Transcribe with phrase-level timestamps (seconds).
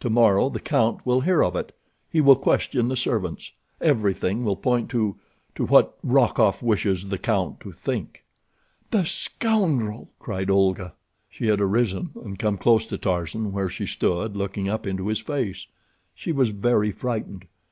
[0.00, 1.70] Tomorrow the count will hear of it.
[2.10, 3.52] He will question the servants.
[3.80, 8.24] Everything will point to—to what Rokoff wishes the count to think."
[8.90, 10.94] "The scoundrel!" cried Olga.
[11.30, 15.20] She had arisen, and come close to Tarzan, where she stood looking up into his
[15.20, 15.68] face.
[16.12, 17.44] She was very frightened.